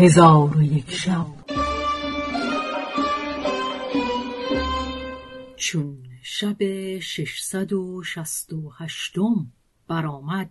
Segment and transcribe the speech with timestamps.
[0.00, 1.26] هزار و یک شب.
[5.56, 6.56] چون شب
[6.98, 9.52] ششصد و شست و هشتم
[9.88, 10.50] برآمد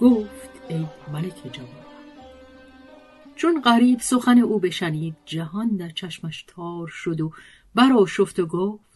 [0.00, 1.68] گفت ای ملک جوان
[3.36, 7.32] چون غریب سخن او بشنید جهان در چشمش تار شد و
[7.74, 8.93] برآشفت و گفت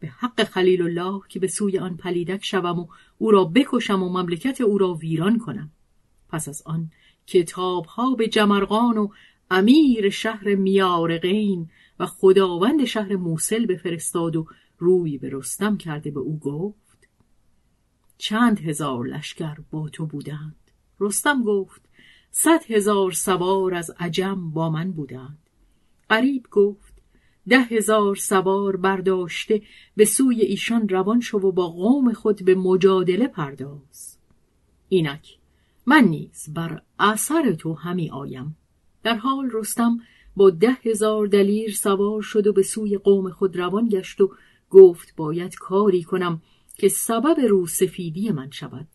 [0.00, 2.86] به حق خلیل الله که به سوی آن پلیدک شوم و
[3.18, 5.70] او را بکشم و مملکت او را ویران کنم.
[6.28, 6.90] پس از آن
[7.26, 9.08] کتاب ها به جمرغان و
[9.50, 11.70] امیر شهر میارقین
[12.00, 14.46] و خداوند شهر موسل بفرستاد و
[14.78, 17.08] روی به رستم کرده به او گفت
[18.18, 20.56] چند هزار لشکر با تو بودند.
[21.00, 21.82] رستم گفت
[22.30, 25.38] صد هزار سوار از عجم با من بودند.
[26.08, 26.85] قریب گفت
[27.48, 29.62] ده هزار سوار برداشته
[29.96, 34.18] به سوی ایشان روان شو و با قوم خود به مجادله پرداز.
[34.88, 35.38] اینک
[35.86, 38.56] من نیز بر اثر تو همی آیم.
[39.02, 40.00] در حال رستم
[40.36, 44.30] با ده هزار دلیر سوار شد و به سوی قوم خود روان گشت و
[44.70, 46.42] گفت باید کاری کنم
[46.78, 48.86] که سبب رو سفیدی من شود.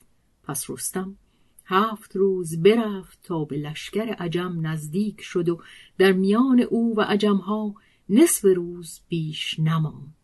[0.44, 1.18] پس رستم
[1.66, 5.59] هفت روز برفت تا به لشکر عجم نزدیک شد و
[5.97, 7.75] در میان او و عجمها
[8.12, 10.16] نصف روز بیش نماند.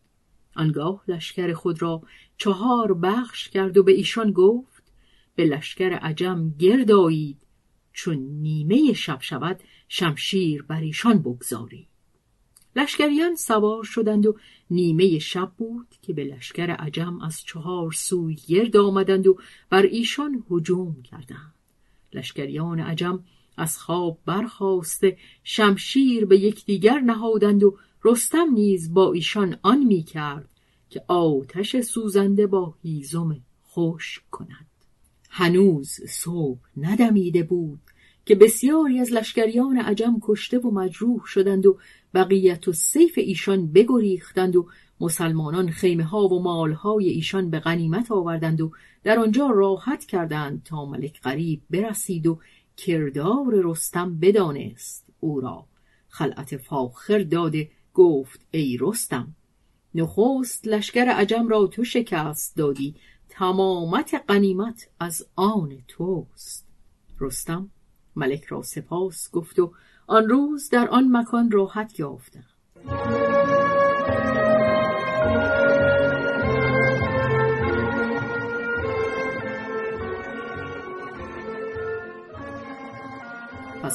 [0.56, 2.02] آنگاه لشکر خود را
[2.36, 4.82] چهار بخش کرد و به ایشان گفت
[5.34, 7.36] به لشکر عجم گرد آیید
[7.92, 11.86] چون نیمه شب شود شمشیر بر ایشان بگذاری
[12.76, 14.36] لشکریان سوار شدند و
[14.70, 19.38] نیمه شب بود که به لشکر عجم از چهار سوی گرد آمدند و
[19.70, 21.54] بر ایشان هجوم کردند.
[22.12, 23.24] لشکریان عجم
[23.58, 30.48] از خواب برخواسته شمشیر به یکدیگر نهادند و رستم نیز با ایشان آن می کرد
[30.90, 34.66] که آتش سوزنده با هیزم خوش کند.
[35.30, 37.80] هنوز صبح ندمیده بود
[38.24, 41.78] که بسیاری از لشکریان عجم کشته و مجروح شدند و
[42.14, 44.66] بقیت و سیف ایشان بگریختند و
[45.00, 48.70] مسلمانان خیمه ها و مال های ایشان به غنیمت آوردند و
[49.04, 52.38] در آنجا راحت کردند تا ملک غریب برسید و
[52.78, 55.66] کردار رستم بدانست او را.
[56.08, 59.34] خلعت فاخر داده گفت ای رستم
[59.94, 62.94] نخست لشکر عجم را تو شکست دادی
[63.28, 66.66] تمامت قنیمت از آن توست.
[67.20, 67.70] رستم
[68.16, 69.72] ملک را سپاس گفت و
[70.06, 72.44] آن روز در آن مکان راحت یافتم.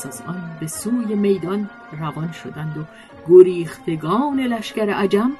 [0.06, 1.70] از آن به سوی میدان
[2.00, 2.86] روان شدند و
[3.28, 5.32] گریختگان لشکر عجم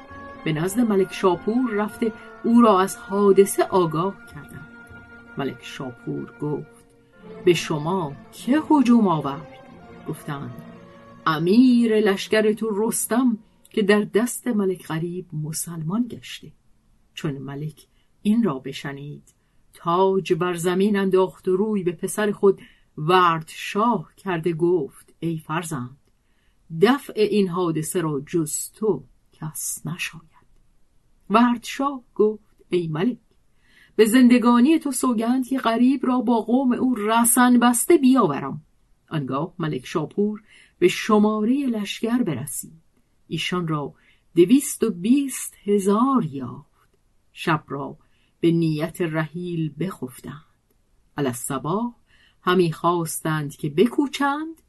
[0.44, 2.12] به نزد ملک شاپور رفته
[2.44, 4.68] او را از حادثه آگاه کردند.
[5.38, 6.84] ملک شاپور گفت
[7.44, 9.48] به شما که هجوم آورد؟
[10.08, 10.50] گفتند
[11.26, 13.38] امیر لشکر تو رستم
[13.70, 16.52] که در دست ملک غریب مسلمان گشته.
[17.14, 17.86] چون ملک
[18.22, 19.34] این را بشنید
[19.74, 22.60] تاج بر زمین انداخت و روی به پسر خود
[22.98, 25.96] ورد شاه کرده گفت ای فرزند
[26.82, 30.24] دفع این حادثه را جز تو کس نشاید.
[31.30, 33.18] ورد شاه گفت ای ملک
[33.96, 38.62] به زندگانی تو سوگند که غریب را با قوم او رسن بسته بیاورم.
[39.08, 40.42] آنگاه ملک شاپور
[40.78, 42.82] به شماره لشکر برسید.
[43.28, 43.94] ایشان را
[44.36, 46.98] دویست و بیست هزار یافت.
[47.32, 47.98] شب را
[48.40, 50.44] به نیت رحیل بخفتند.
[51.16, 51.94] الصباح
[52.44, 54.62] همی خواستند که بکوچند.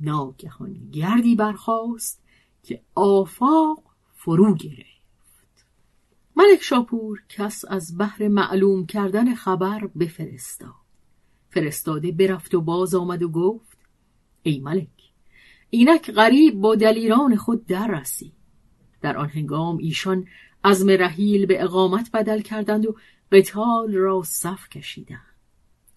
[0.00, 2.22] ناگهان گردی برخاست
[2.62, 3.82] که آفاق
[4.14, 5.66] فرو گرفت.
[6.36, 10.74] ملک شاپور کس از بحر معلوم کردن خبر بفرستاد.
[11.50, 13.78] فرستاده برفت و باز آمد و گفت
[14.42, 14.88] ای ملک
[15.70, 18.32] اینک غریب با دلیران خود در رسید
[19.00, 20.26] در آن هنگام ایشان
[20.64, 22.96] عزم رحیل به اقامت بدل کردند و
[23.32, 25.37] قتال را صف کشیدند.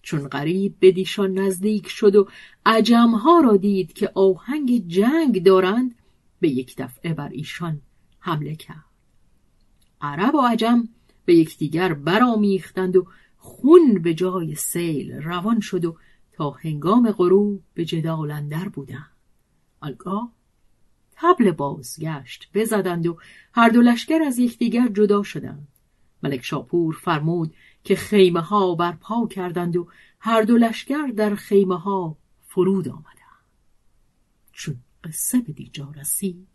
[0.02, 2.28] چون غریب به دیشان نزدیک شد و
[2.66, 5.94] عجمها را دید که آهنگ جنگ دارند
[6.40, 7.80] به یک دفعه بر ایشان
[8.18, 8.84] حمله کرد.
[10.00, 10.88] عرب و عجم
[11.24, 13.06] به یکدیگر برآمیختند و
[13.36, 15.96] خون به جای سیل روان شد و
[16.32, 19.10] تا هنگام غروب به جدال اندر بودند.
[19.80, 20.32] آنگاه
[21.12, 23.16] تبل بازگشت بزدند و
[23.54, 25.68] هر دو لشکر از یکدیگر جدا شدند.
[26.22, 29.88] ملک شاپور فرمود که خیمه ها برپا کردند و
[30.20, 33.12] هر دو لشکر در خیمه ها فرود آمدند.
[34.52, 36.48] چون قصه به دیجا رسید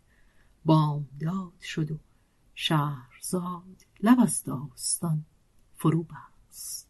[0.64, 1.98] بامداد شد و
[2.54, 5.24] شهرزاد لب از داستان
[5.76, 6.88] فرو بست.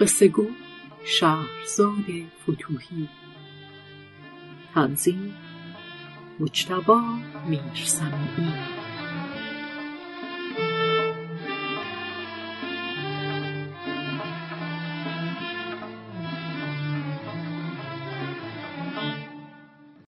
[0.00, 0.46] قصه گو
[1.04, 2.04] شهرزاد
[2.42, 3.08] فتوهی
[4.74, 5.34] تنظیم
[6.40, 7.00] مجتبا
[7.48, 8.28] میرسمی